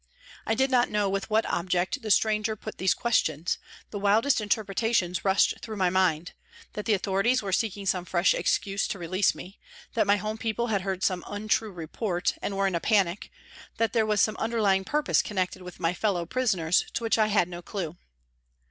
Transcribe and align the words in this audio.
I 0.47 0.55
did 0.55 0.71
not 0.71 0.89
know 0.89 1.07
with 1.07 1.29
what 1.29 1.45
object 1.45 2.01
the 2.01 2.09
stranger 2.09 2.55
put 2.55 2.79
these 2.79 2.95
questions, 2.95 3.59
the 3.91 3.99
wildest 3.99 4.41
interpretations 4.41 5.23
rushed 5.23 5.59
through 5.59 5.75
my 5.77 5.91
mind 5.91 6.31
that 6.73 6.85
the 6.85 6.95
authorities 6.95 7.43
were 7.43 7.51
seeking 7.53 7.85
some 7.85 8.05
fresh 8.05 8.33
excuse 8.33 8.87
to 8.87 8.97
release 8.97 9.35
me, 9.35 9.59
that 9.93 10.07
my 10.07 10.17
home 10.17 10.39
people 10.39 10.69
had 10.73 10.81
heard 10.81 11.03
some 11.03 11.23
untrue 11.27 11.71
report 11.71 12.33
and 12.41 12.57
were 12.57 12.65
in 12.65 12.73
a 12.73 12.79
panic, 12.79 13.31
that 13.77 13.93
there 13.93 14.07
was 14.07 14.21
some 14.21 14.37
underlying 14.37 14.83
purpose 14.83 15.21
connected 15.21 15.61
with 15.61 15.79
my 15.79 15.93
fellow 15.93 16.25
prisoners, 16.25 16.83
to 16.95 17.03
which 17.03 17.19
I 17.19 17.27
had 17.27 17.47
no 17.47 17.61
clue. 17.61 17.95